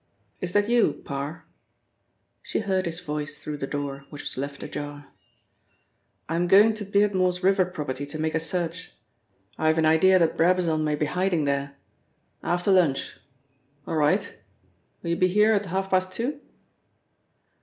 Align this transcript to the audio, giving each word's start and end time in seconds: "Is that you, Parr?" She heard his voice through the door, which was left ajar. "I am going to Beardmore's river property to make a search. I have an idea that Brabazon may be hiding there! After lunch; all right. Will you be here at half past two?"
"Is 0.41 0.51
that 0.53 0.67
you, 0.67 0.93
Parr?" 1.05 1.45
She 2.41 2.57
heard 2.61 2.87
his 2.87 3.01
voice 3.01 3.37
through 3.37 3.57
the 3.57 3.67
door, 3.67 4.05
which 4.09 4.23
was 4.23 4.35
left 4.35 4.63
ajar. 4.63 5.09
"I 6.27 6.35
am 6.35 6.47
going 6.47 6.73
to 6.73 6.83
Beardmore's 6.85 7.43
river 7.43 7.65
property 7.65 8.07
to 8.07 8.17
make 8.17 8.33
a 8.33 8.39
search. 8.39 8.93
I 9.59 9.67
have 9.67 9.77
an 9.77 9.85
idea 9.85 10.17
that 10.17 10.35
Brabazon 10.37 10.83
may 10.83 10.95
be 10.95 11.05
hiding 11.05 11.45
there! 11.45 11.75
After 12.41 12.71
lunch; 12.71 13.19
all 13.85 13.95
right. 13.97 14.39
Will 15.03 15.11
you 15.11 15.15
be 15.17 15.27
here 15.27 15.53
at 15.53 15.67
half 15.67 15.91
past 15.91 16.11
two?" 16.13 16.41